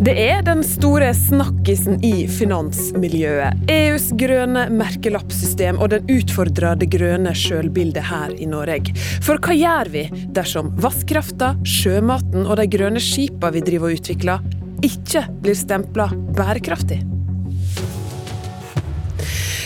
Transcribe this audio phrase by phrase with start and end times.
[0.00, 3.66] Det er den store snakkisen i finansmiljøet.
[3.68, 8.94] EUs grønne merkelappsystem og den utfordrer det grønne sjølbildet her i Norge.
[9.20, 14.50] For hva gjør vi dersom vannkrafta, sjømaten og de grønne skipene vi driver og utvikler,
[14.88, 17.02] ikke blir stempla bærekraftig?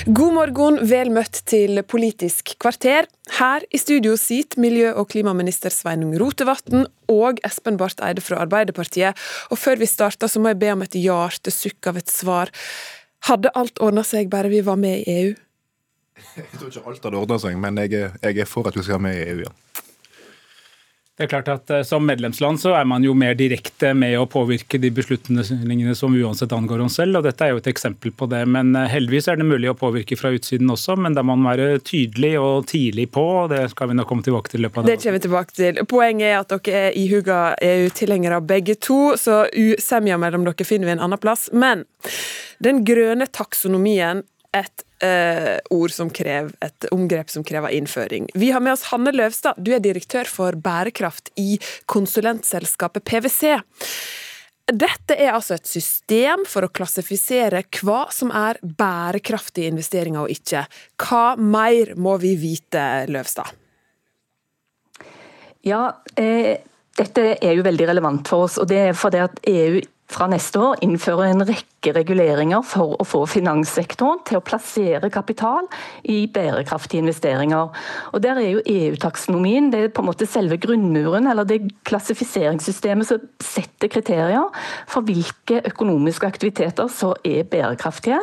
[0.05, 3.07] God morgen, vel møtt til Politisk kvarter.
[3.39, 9.17] Her i studio sitter miljø- og klimaminister Sveinung Rotevatn og Espen Barth Eide fra Arbeiderpartiet.
[9.49, 12.53] Og før vi starter, så må jeg be om et hjertesukk av et svar.
[13.31, 15.33] Hadde alt ordna seg bare vi var med i EU?
[16.37, 18.85] Jeg tror ikke alt hadde ordna seg, men jeg er, jeg er for at vi
[18.85, 19.55] skal være med i EU, ja.
[21.15, 24.27] Det er klart at eh, Som medlemsland så er man jo mer direkte med å
[24.27, 27.21] påvirke de beslutningene som uansett angår oss selv.
[27.21, 28.43] og Dette er jo et eksempel på det.
[28.51, 31.53] men eh, Heldigvis er det mulig å påvirke fra utsiden også, men da må man
[31.53, 33.23] være tydelig og tidlig på.
[33.45, 34.67] og Det skal vi nok komme tilbake til.
[34.67, 35.81] løpet av Det kommer vi tilbake til.
[35.95, 40.97] Poenget er at dere er ihuga EU-tilhengere begge to, så usemja mellom dere finner vi
[40.99, 41.47] en annen plass.
[41.53, 41.87] Men
[42.59, 44.25] den grønne taksonomien
[44.55, 48.29] et uh, ord som krever, et omgrep som krever innføring.
[48.35, 51.59] Vi har med oss Hanne Løvstad, du er direktør for bærekraft i
[51.91, 53.57] konsulentselskapet PwC.
[54.65, 60.65] Dette er altså et system for å klassifisere hva som er bærekraftige investeringer og ikke.
[61.05, 63.51] Hva mer må vi vite, Løvstad?
[65.65, 65.83] Ja,
[66.17, 66.63] eh,
[66.97, 68.57] dette er jo veldig relevant for oss.
[68.59, 73.07] og det er fordi at EU fra neste år innfører en rekke reguleringer for å
[73.09, 75.67] få finanssektoren til å plassere kapital
[76.05, 77.73] i bærekraftige investeringer.
[78.13, 83.09] Og Der er jo EU-taksonomien det er på en måte selve grunnmuren, eller det klassifiseringssystemet
[83.09, 84.53] som setter kriterier
[84.87, 88.21] for hvilke økonomiske aktiviteter som er bærekraftige.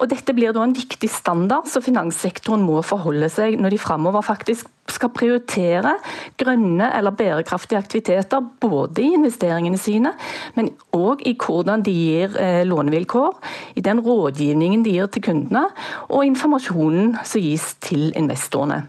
[0.00, 4.24] Og Dette blir da en viktig standard som finanssektoren må forholde seg når de framover
[4.26, 5.94] faktisk skal prioritere
[6.40, 10.12] grønne eller bærekraftige aktiviteter, både i investeringene sine,
[10.58, 13.38] men òg i hvordan de gir eh, lånevilkår,
[13.78, 15.68] i den rådgivningen de gir til kundene,
[16.10, 18.82] og informasjonen som gis til investorene.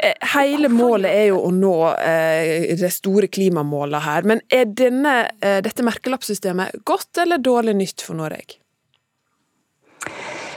[0.00, 4.30] Eh, hele målet er jo å nå eh, det store klimamålet her.
[4.30, 8.56] Men er denne, dette merkelappsystemet godt eller dårlig nytt for Norge?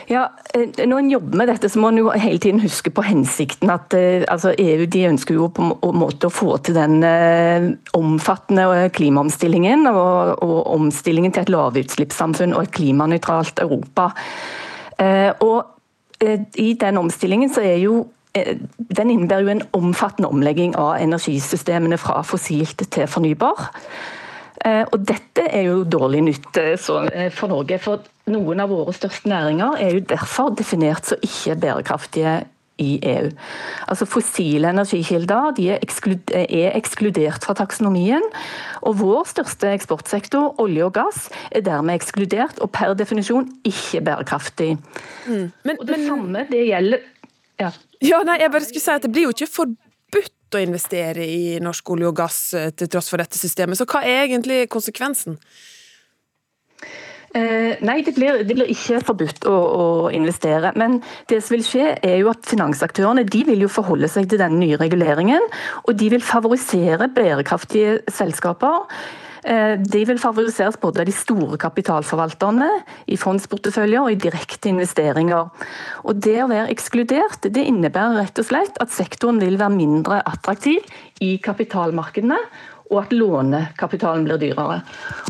[0.10, 3.02] Ja, eh, Når en jobber med dette, så må en jo hele tiden huske på
[3.02, 3.70] hensikten.
[3.70, 7.72] at eh, altså EU de ønsker jo på en måte å få til den eh,
[7.94, 14.12] omfattende klimaomstillingen og, og omstillingen til et lavutslippssamfunn og et klimanøytralt Europa.
[15.42, 15.64] Og
[16.56, 18.08] I den omstillingen så er jo
[18.78, 23.68] den innebærer jo en omfattende omlegging av energisystemene fra fossilt til fornybar.
[24.94, 27.80] Og Dette er jo dårlig nytt for Norge.
[27.80, 28.00] for
[28.32, 32.42] noen av våre største næringer er jo derfor definert som ikke bærekraftige
[32.82, 33.30] i EU.
[33.88, 38.24] Altså Fossile energikilder de er, ekskludert, er, ekskludert fra taksonomien.
[38.82, 44.78] og Vår største eksportsektor, olje og gass, er dermed ekskludert og per definisjon ikke bærekraftig.
[45.28, 45.52] Mm.
[45.64, 47.10] Men, og Det men, samme det gjelder
[47.62, 47.70] ja.
[48.02, 51.60] ja, nei, jeg bare skulle si at Det blir jo ikke forbudt å investere i
[51.62, 55.38] norsk olje og gass eh, til tross for dette systemet, så hva er egentlig konsekvensen?
[57.34, 60.70] Eh, nei, det blir, det blir, ikke forbudt å, å, investere.
[60.78, 61.00] Men
[61.32, 64.60] det som vil skje er jo at finansaktørene de vil jo forholde seg til den
[64.62, 65.42] nye reguleringen.
[65.88, 68.86] Og de vil favorisere bærekraftige selskaper.
[69.50, 72.70] Eh, de vil favoriseres både av de store kapitalforvalterne,
[73.10, 75.50] i fondsporteføljer og i direkte investeringer.
[76.06, 80.22] Og Det å være ekskludert det innebærer rett og slett at sektoren vil være mindre
[80.22, 80.86] attraktiv
[81.20, 82.38] i kapitalmarkedene
[82.94, 84.82] og at lånekapitalen blir dyrere.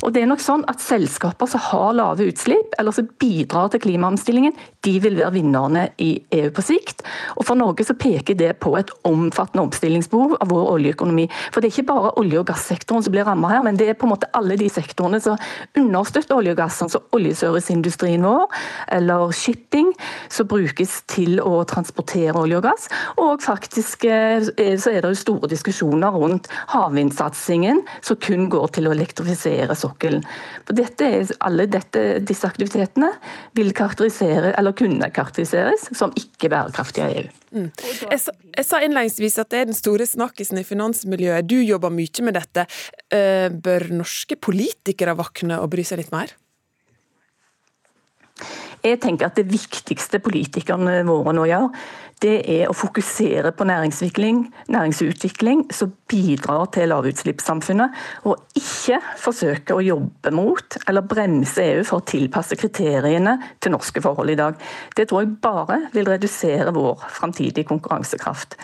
[0.03, 3.83] Og det er nok sånn at Selskaper som har lave utslipp, eller som bidrar til
[3.85, 7.05] klimaomstillingen, de vil være vinnerne i EU på sikt.
[7.37, 11.29] Og For Norge så peker det på et omfattende omstillingsbehov av vår oljeøkonomi.
[11.53, 13.99] For Det er ikke bare olje- og gassektoren som blir rammet her, men det er
[13.99, 15.39] på en måte alle de sektorene som
[15.79, 18.47] understøtter olje og gass, sånn som oljeserviceindustrien vår,
[18.91, 19.93] eller shipping,
[20.29, 22.89] som brukes til å transportere olje og gass.
[23.17, 28.71] Og faktisk eh, så er det jo store diskusjoner rundt havvindsatsing satsingen som kun går
[28.73, 30.23] til å elektrifisere sokkelen.
[30.65, 31.05] For dette
[31.39, 33.11] alle dette, disse aktivitetene
[33.55, 37.29] vil karakterisere, eller kunne karakteriseres som ikke bærekraftige EU.
[37.53, 37.69] Mm.
[38.09, 41.45] Jeg, sa, jeg, sa, innledningsvis at det er den store snakkisen i finansmiljøet.
[41.45, 42.65] Du jobber mye med dette.
[43.13, 46.33] Eh, bør norske politikere våkne og bry seg litt mer?
[48.83, 51.69] Jeg tenker at Det viktigste politikerne våre nå gjør,
[52.23, 57.95] det er å fokusere på næringsutvikling, næringsutvikling som bidrar til lavutslippssamfunnet,
[58.29, 64.03] og ikke forsøke å jobbe mot eller bremse EU for å tilpasse kriteriene til norske
[64.03, 64.59] forhold i dag.
[64.95, 68.55] Det tror jeg bare vil redusere vår framtidige konkurransekraft.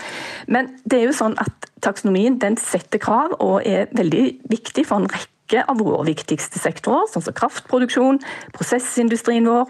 [0.48, 5.01] Men det er jo sånn at taksonomien den setter krav og er veldig viktig for
[5.01, 8.21] en rekke av våre viktigste sektorer, sånn som kraftproduksjon,
[8.56, 9.68] prosessindustrien vår,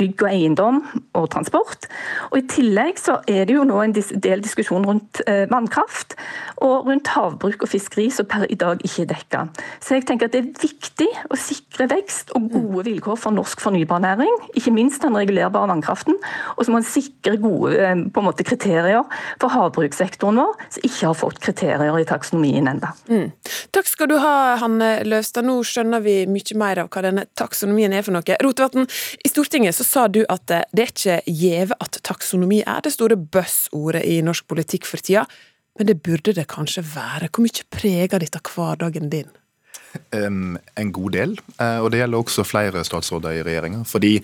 [0.00, 0.80] bygg og eiendom
[1.18, 1.86] og transport.
[2.30, 6.16] Og I tillegg så er det jo nå en del diskusjon rundt eh, vannkraft
[6.62, 9.44] og rundt havbruk og fiskeri som per i dag ikke er dekka.
[9.82, 13.62] Så jeg tenker at det er viktig å sikre vekst og gode vilkår for norsk
[13.62, 16.18] fornybarnæring, ikke minst den regulerbare vannkraften.
[16.56, 19.04] Og så må en sikre gode eh, på en måte, kriterier
[19.40, 22.92] for havbrukssektoren vår, som ikke har fått kriterier i taksonomien ennå.
[23.10, 23.28] Mm.
[23.74, 25.46] Takk skal du ha, Hanne Løvstad.
[25.46, 28.38] Nå skjønner vi mye mer av hva denne taksonomien er for noe.
[28.42, 28.86] Rotevatn,
[29.22, 33.16] i Stortinget så sa du at det er ikke gjeve at taksonomi er det store
[33.16, 35.26] buzzordet i norsk politikk for tida,
[35.78, 37.30] men det burde det kanskje være.
[37.32, 39.30] Hvor mye preger dette hverdagen din?
[40.12, 43.82] En god del, uh, og det gjelder også flere statsråder i regjeringa.
[43.88, 44.14] Fordi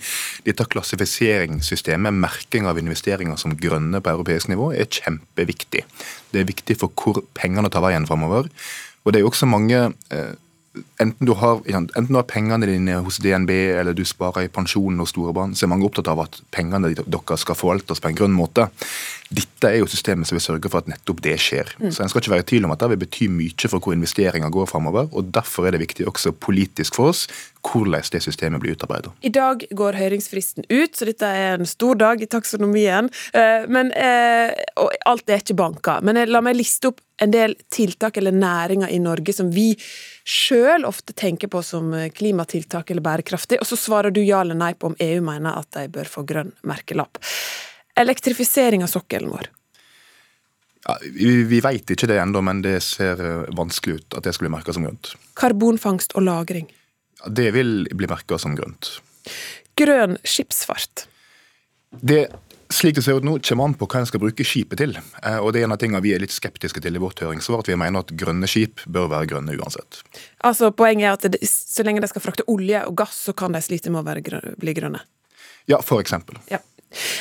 [0.45, 5.83] dette klassifiseringssystemet, merking av investeringer som grønne på europeisk nivå, er kjempeviktig.
[6.33, 8.49] Det er viktig for hvor pengene tar veien framover.
[9.05, 9.83] Og det er jo også mange
[10.13, 10.33] uh,
[10.99, 14.99] enten du, har, enten du har pengene dine hos DNB eller du sparer i pensjonen
[15.03, 18.19] hos store barn, så er mange opptatt av at pengene deres skal forvaltes på en
[18.19, 18.67] grønn måte.
[19.29, 21.69] Dette er jo systemet som vil sørge for at nettopp det skjer.
[21.77, 21.91] Mm.
[21.93, 23.95] Så En skal ikke være i tvil om at det vil bety mye for hvor
[23.95, 25.09] investeringer går framover.
[25.13, 27.27] Og derfor er det viktig også politisk for oss
[27.59, 29.11] hvordan det systemet blir utarbeidet.
[29.21, 33.09] I dag går høringsfristen ut, så dette er en stor dag i taksonomien.
[33.33, 35.99] Eh, men, eh, og alt er ikke banka.
[36.01, 39.73] Men la meg liste opp en del tiltak eller næringer i Norge som vi
[40.29, 44.73] sjøl ofte tenker på som klimatiltak eller bærekraftig, og så svarer du ja eller nei
[44.73, 47.21] på om EU mener at de bør få grønn merkelapp.
[47.99, 49.49] Elektrifisering av sokkelen vår.
[50.87, 53.19] Ja, vi vi veit ikke det ennå, men det ser
[53.57, 55.13] vanskelig ut at det skal bli merka som grønt.
[55.39, 56.69] Karbonfangst og -lagring.
[57.19, 59.01] Ja, det vil bli merka som grønt.
[59.75, 61.07] Grønn skipsfart.
[61.91, 62.27] Det
[62.73, 64.95] slik det ser ut nå, kommer an på hva en skal bruke skipet til.
[65.23, 67.63] Eh, og det er en av tingene Vi er litt skeptiske til i vårt høringssvar,
[67.63, 70.01] at vi mener at grønne skip bør være grønne uansett.
[70.45, 73.63] Altså Poenget er at så lenge de skal frakte olje og gass, så kan de
[73.65, 75.01] slite med å grønne, bli grønne?
[75.69, 76.39] Ja, for eksempel.
[76.49, 76.61] Ja.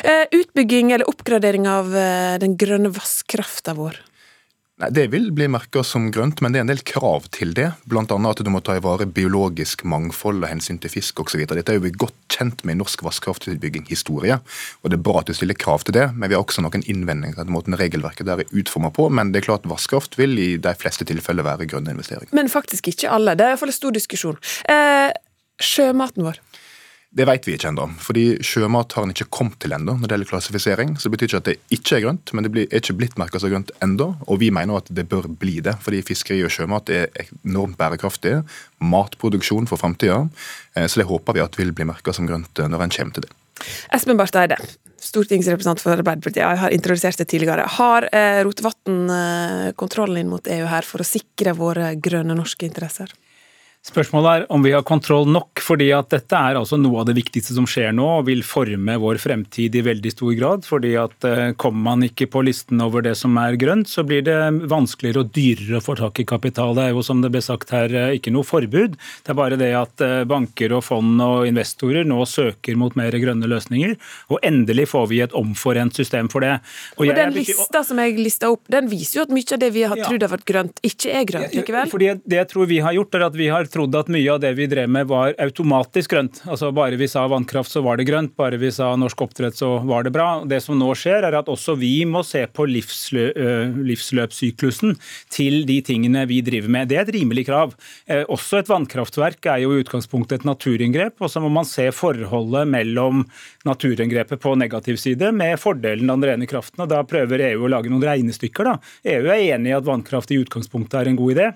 [0.05, 3.99] Eh, utbygging eller oppgradering av eh, den grønne vannkrafta vår?
[4.79, 7.73] Nei, Det vil bli merka som grønt, men det er en del krav til det.
[7.91, 8.05] Bl.a.
[8.05, 11.43] at du må ta i vare biologisk mangfold og hensyn til fisk osv.
[11.51, 14.39] Dette er jo vi godt kjent med i norsk vannkraftutbygging-historie.
[14.83, 16.87] Og det er bra at du stiller krav til det, men vi har også noen
[16.87, 19.09] innvendinger til måten regelverket der er utforma på.
[19.11, 22.31] Men det er klart vannkraft vil i de fleste tilfeller være grønne investeringer.
[22.39, 23.35] Men faktisk ikke alle.
[23.35, 24.39] Det er iallfall en stor diskusjon.
[24.71, 25.11] Eh,
[25.59, 26.39] sjømaten vår.
[27.09, 27.87] Det vet vi ikke ennå.
[28.05, 30.91] Fordi sjømat har en ikke kommet til ennå når det gjelder klassifisering.
[31.01, 33.41] Så det betyr ikke at det ikke er grønt, men det er ikke blitt merka
[33.41, 34.11] som grønt ennå.
[34.29, 37.09] Og vi mener at det bør bli det, fordi fiskeri og sjømat er
[37.41, 38.35] enormt bærekraftig.
[38.85, 40.21] Matproduksjon for framtida.
[40.77, 43.17] Eh, så det håper vi at vil bli merka som grønt eh, når en kommer
[43.17, 43.33] til det.
[43.97, 44.59] Espen Barth Eide,
[45.03, 46.45] stortingsrepresentant for Arbeiderpartiet.
[46.45, 47.65] Jeg har introdusert det tidligere.
[47.79, 49.09] Har eh, Rotevatn
[49.81, 53.17] kontrollen inn mot EU her for å sikre våre grønne norske interesser?
[53.89, 57.15] Spørsmålet er om vi har kontroll nok, fordi at dette er altså noe av det
[57.17, 60.67] viktigste som skjer nå og vil forme vår fremtid i veldig stor grad.
[60.69, 64.27] fordi at eh, Kommer man ikke på listen over det som er grønt, så blir
[64.27, 64.37] det
[64.69, 66.75] vanskeligere og dyrere å få tak i kapital.
[66.77, 68.99] Det er jo som det ble sagt her eh, ikke noe forbud.
[69.25, 73.17] Det er bare det at eh, banker og fond og investorer nå søker mot mer
[73.17, 73.97] grønne løsninger.
[74.29, 76.59] Og endelig får vi et omforent system for det.
[76.99, 79.73] Og, og Den lista som jeg lista opp, den viser jo at mye av det
[79.73, 81.89] vi har trodd har vært grønt, ikke er grønt likevel?
[81.97, 84.41] Fordi Det jeg tror vi har gjort, er at vi har trodd at mye av
[84.43, 86.41] det vi drev med var automatisk grønt.
[86.51, 88.35] Altså Bare vi sa vannkraft, så var det grønt.
[88.39, 90.43] Bare vi sa norsk oppdrett, så var det bra.
[90.49, 93.29] Det som nå skjer, er at også vi må se på livslø
[93.89, 94.97] livsløpssyklusen
[95.35, 96.91] til de tingene vi driver med.
[96.91, 97.77] Det er et rimelig krav.
[98.33, 101.19] Også et vannkraftverk er jo i utgangspunktet et naturinngrep.
[101.23, 103.25] Og så må man se forholdet mellom
[103.69, 106.83] naturinngrepet på negativ side med fordelen av den rene kraften.
[106.83, 108.73] og Da prøver EU å lage noen regnestykker.
[108.73, 108.77] da.
[109.15, 111.49] EU er enig i at vannkraft i utgangspunktet er en god idé.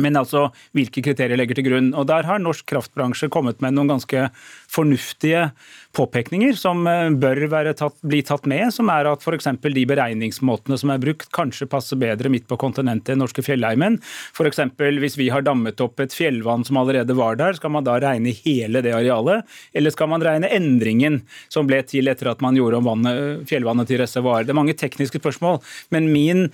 [0.00, 1.90] Men altså hvilke kriterier legger til grunn.
[1.92, 4.30] Og Der har norsk kraftbransje kommet med noen ganske
[4.72, 5.50] fornuftige
[5.96, 9.48] påpekninger som eh, bør tatt, bli tatt med, som er at f.eks.
[9.62, 13.98] de beregningsmåtene som er brukt, kanskje passer bedre midt på kontinentet enn norske fjellheimen.
[14.32, 14.62] F.eks.
[15.02, 18.32] hvis vi har dammet opp et fjellvann som allerede var der, skal man da regne
[18.42, 19.48] hele det arealet?
[19.76, 21.20] Eller skal man regne endringen
[21.52, 24.46] som ble til etter at man gjorde om vannet, fjellvannet til reservoar?
[24.46, 25.60] Det er mange tekniske spørsmål,
[25.92, 26.46] men min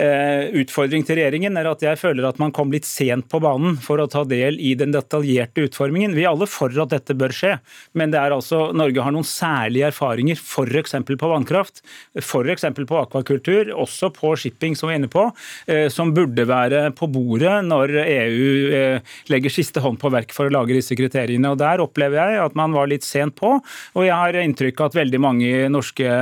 [0.00, 3.76] eh, utfordring til regjeringen er at jeg føler at man kom litt sent på banen
[3.84, 6.16] for å ta del i den detaljerte utformingen.
[6.16, 7.54] Vi er alle for at dette bør skje,
[7.98, 10.94] men det er altså Norge har noen særlige erfaringer, f.eks.
[11.08, 11.82] på vannkraft,
[12.18, 12.66] f.eks.
[12.78, 15.24] på akvakultur, også på shipping, som vi er inne på,
[15.70, 20.48] eh, som burde være på bordet når EU eh, legger siste hånd på verk for
[20.48, 21.52] å lage disse kriteriene.
[21.52, 24.92] Og Der opplever jeg at man var litt sent på, og jeg har inntrykk av
[24.92, 26.14] at veldig mange norske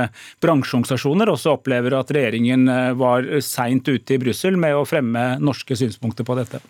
[0.43, 5.77] bransjeorganisasjoner også opplever at regjeringen eh, var seint ute i Brussel med å fremme norske
[5.77, 6.61] synspunkter på dette.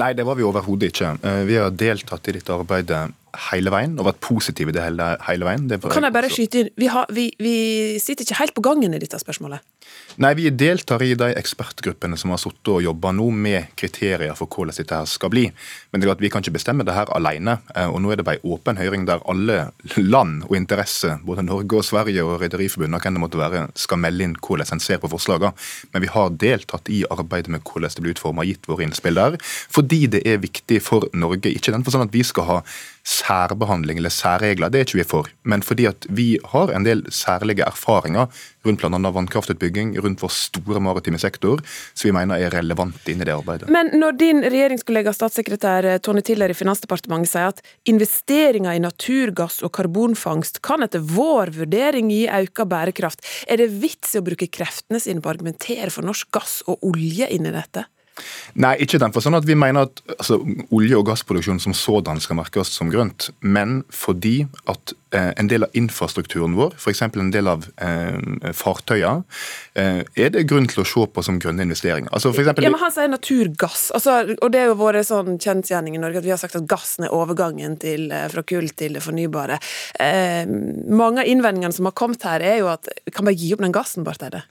[0.00, 1.08] Nei, det var vi overhodet ikke.
[1.44, 3.10] Vi har deltatt i dette arbeidet
[3.48, 5.68] hele veien og vært positive i det hele, hele veien.
[5.70, 7.54] Det kan jeg bare skyte inn, vi, har, vi, vi,
[8.02, 9.64] sitter ikke helt på gangen i dette spørsmålet?
[10.20, 14.50] Nei, vi deltar i de ekspertgruppene som har sittet og jobba nå med kriterier for
[14.52, 15.46] hvordan dette her skal bli.
[15.90, 17.56] Men det er at vi kan ikke bestemme det her alene.
[17.74, 19.58] Eh, og nå er det bare en åpen høring der alle
[19.96, 24.28] land og interesse, både Norge og Sverige og Rederiforbundet, hvem det måtte være, skal melde
[24.28, 25.54] inn hvordan en ser på forslagene.
[25.94, 29.40] Men vi har deltatt i arbeidet med hvordan det blir utforma, gitt våre innspill der.
[29.72, 31.52] Fordi det er viktig for Norge.
[31.52, 32.60] Ikke den for sånn at vi skal ha
[33.02, 35.30] særbehandling eller særregler, det er ikke vi for.
[35.48, 38.28] Men fordi at vi har en del særlige erfaringer
[38.66, 39.10] rundt bl.a.
[39.16, 41.62] vannkraftutbygging, rundt vår store maritime sektor,
[41.94, 43.70] som vi mener er relevant inn i det arbeidet.
[43.74, 49.74] Men når din regjeringskollega statssekretær Tone Tiller i Finansdepartementet sier at investeringer i naturgass og
[49.78, 55.02] karbonfangst kan etter vår vurdering gi økt bærekraft, er det vits i å bruke kreftene
[55.02, 57.88] sine på å argumentere for norsk gass og olje inn i dette?
[58.60, 60.36] Nei, ikke den for sånn at vi mener at altså,
[60.74, 65.64] olje- og gassproduksjon som sådan skal merkes som grønt, men fordi at eh, en del
[65.64, 67.02] av infrastrukturen vår, f.eks.
[67.08, 69.24] en del av eh, fartøyene,
[69.80, 72.12] eh, er det grunn til å se på som grønne investeringer.
[72.12, 75.40] Altså, for eksempel, ja, men Han sier naturgass, altså, og det er jo vært sånn
[75.40, 78.68] kjensgjerning i Norge at vi har sagt at gassen er overgangen til, eh, fra kull
[78.76, 79.60] til det fornybare.
[79.96, 83.64] Eh, mange av innvendingene som har kommet her, er jo at kan bare gi opp
[83.64, 84.44] den gassen, Barth Eide.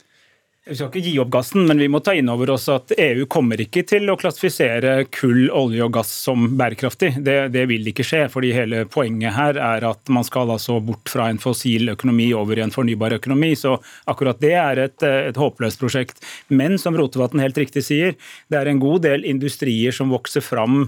[0.62, 3.24] Vi skal ikke gi opp gassen, men vi må ta inn over oss at EU
[3.26, 7.16] kommer ikke til å klassifisere kull, olje og gass som bærekraftig.
[7.26, 11.10] Det, det, vil ikke skje, fordi hele poenget her er at man skal altså bort
[11.10, 13.56] fra en fossil økonomi over i en fornybar økonomi.
[13.58, 13.72] Så
[14.06, 16.22] akkurat det er et, et håpløst prosjekt.
[16.46, 18.14] Men som Rotevatn helt riktig sier,
[18.46, 20.84] det er en god del industrier som vokser fram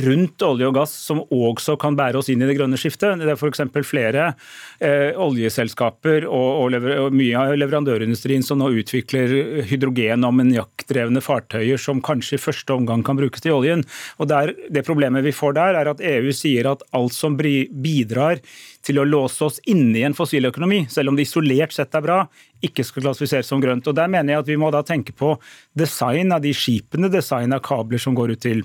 [0.00, 3.20] rundt olje og gass som også kan bære oss inn i det grønne skiftet.
[3.20, 3.66] Det er f.eks.
[3.84, 4.32] flere
[4.80, 10.30] eh, oljeselskaper og, og, lever, og mye av leverandørindustrien som nå utvikler utvikler hydrogen- og
[10.30, 13.84] ammoniakkdrevne fartøyer som kanskje i første omgang kan brukes til oljen.
[14.18, 18.40] Og der, Det problemet vi får der, er at EU sier at alt som bidrar
[18.82, 22.28] til å låse oss inne i en fossiløkonomi, selv om det isolert sett er bra,
[22.62, 23.86] ikke skal klassifiseres som grønt.
[23.86, 25.38] Og Der mener jeg at vi må da tenke på
[25.76, 28.64] design av de skipene, design av kabler som går ut til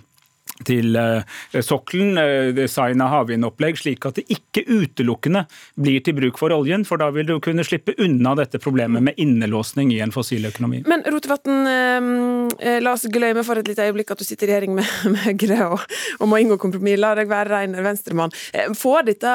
[0.63, 1.23] til eh,
[1.63, 5.43] sokkelen, eh, design av havvindopplegg, slik at det ikke utelukkende
[5.81, 9.19] blir til bruk for oljen, for da vil du kunne slippe unna dette problemet med
[9.21, 10.83] innelåsning i en fossil økonomi.
[10.87, 14.77] Men Rotevatn, eh, la oss glemme for et lite øyeblikk at du sitter i regjering
[14.79, 15.85] med, med Høyre og,
[16.19, 17.01] og, må inngå kompromiss.
[17.01, 18.33] La deg være ren venstremann.
[18.77, 19.31] Får dette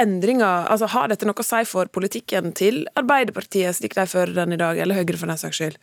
[0.00, 4.56] endringer, altså Har dette noe å si for politikken til Arbeiderpartiet, slik de fører den
[4.56, 5.76] i dag, eller Høyre for den saks skyld?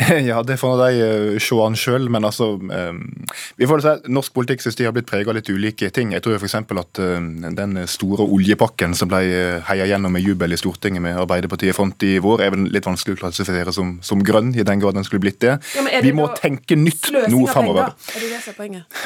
[0.28, 3.00] Ja, det får de se an sjøl, men altså um,
[3.58, 6.14] vi får si, Norsk politikk synes de har blitt prega av litt ulike ting.
[6.16, 6.56] Jeg tror f.eks.
[6.56, 7.18] at uh,
[7.58, 9.22] den store oljepakken som ble
[9.68, 13.18] heia gjennom med jubel i Stortinget med Arbeiderpartiet front i vår, er vel litt vanskelig
[13.18, 15.58] å klassifisere som, som grønn, i den grad den skulle blitt det.
[15.76, 17.92] Ja, det vi må tenke nytt nå framover.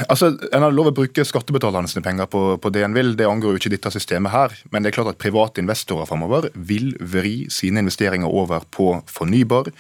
[0.07, 3.27] Altså, en har lov å bruke skattebetalerne sine penger på, på, det en vil, det
[3.29, 4.55] angår jo ikke dette systemet her.
[4.73, 9.71] Men det er klart at private investorer framover vil vri sine investeringer over på fornybar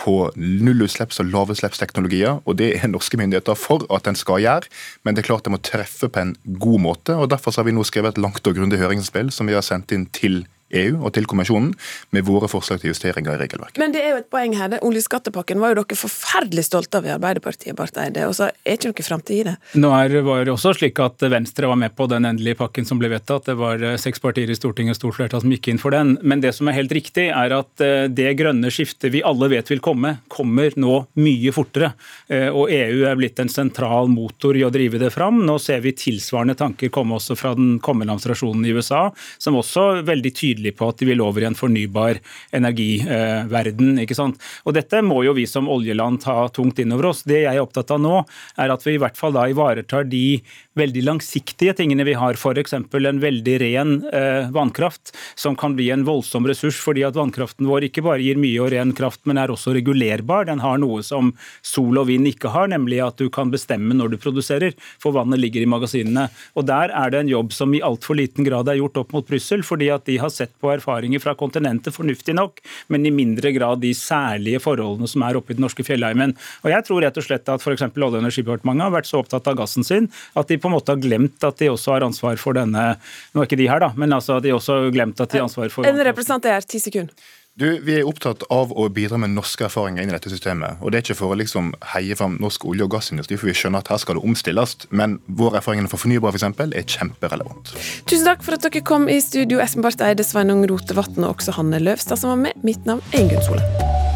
[0.00, 4.70] på nullutslipps- og lavutslippsteknologier, og det er norske myndigheter for at en skal gjøre.
[5.04, 7.76] Men det er klart det må treffe på en god måte, og derfor har vi
[7.76, 10.44] nå skrevet et langt og grundig høringsspill som vi har sendt inn til
[10.74, 11.72] EU og til kommisjonen
[12.14, 13.80] med våre forslag til justeringer i regelverket.
[13.82, 14.76] Men det er jo et poeng her.
[14.84, 18.26] Oljeskattepakken var jo dere forferdelig stolte av i Arbeiderpartiet, Barth Eide.
[18.28, 19.54] Og så er ikke noe framtid i det.
[19.80, 23.00] Nå er, var det også slik at Venstre var med på den endelige pakken som
[23.00, 23.46] ble vedtatt.
[23.50, 26.16] Det var eh, seks partier i Stortinget, stort flertall, som gikk inn for den.
[26.22, 29.70] Men det som er helt riktig, er at eh, det grønne skiftet vi alle vet
[29.70, 31.92] vil komme, kommer nå mye fortere.
[32.28, 35.44] Eh, og EU er blitt en sentral motor i å drive det fram.
[35.46, 39.06] Nå ser vi tilsvarende tanker komme også fra den kommende administrasjonen i USA,
[39.38, 42.20] som også veldig tydelig tydelig på at de vil over i en fornybar
[42.54, 43.98] energiverden.
[44.02, 44.40] ikke sant?
[44.64, 47.24] Og Dette må jo vi som oljeland ta tungt inn over oss.
[47.26, 48.24] Det jeg er opptatt av nå,
[48.56, 50.42] er at vi i hvert fall da ivaretar de
[50.74, 52.74] veldig langsiktige tingene vi har, f.eks.
[52.74, 57.88] en veldig ren eh, vannkraft, som kan bli en voldsom ressurs fordi at vannkraften vår
[57.88, 60.48] ikke bare gir mye og ren kraft, men er også regulerbar.
[60.50, 61.32] Den har noe som
[61.62, 65.42] sol og vind ikke har, nemlig at du kan bestemme når du produserer, for vannet
[65.42, 66.28] ligger i magasinene.
[66.58, 69.26] Og Der er det en jobb som i altfor liten grad er gjort opp mot
[69.28, 72.60] Brussel, fordi at de har sett på erfaringer fra kontinentet fornuftig nok,
[72.92, 76.34] men i mindre grad de særlige forholdene som er oppe i den norske fjellheimen.
[76.64, 77.86] Og Jeg tror rett og slett at f.eks.
[77.94, 80.92] Olje- og energidepartementet har vært så opptatt av gassen sin at de på en måte
[80.92, 82.84] har glemt at de også har ansvar for denne
[83.34, 85.48] Nå er ikke de her, da, men altså de også har glemt at de har
[85.48, 87.14] ansvar for En representant er ti sekunder.
[87.54, 90.80] Du, Vi er opptatt av å bidra med norske erfaringer inn i dette systemet.
[90.82, 93.54] og Det er ikke for å liksom heie fram norsk olje- og gassindustri, for vi
[93.54, 94.74] skjønner at her skal det omstilles.
[94.90, 97.70] Men våre erfaringer for fornybar for eksempel, er kjemperelevant.
[98.10, 101.54] Tusen takk for at dere kom i studio, Espen Barth Eide, Sveinung Rotevatn og også
[101.54, 102.58] Hanne Løvstad, som var med.
[102.66, 104.13] Mitt navn er Ingunn Sole.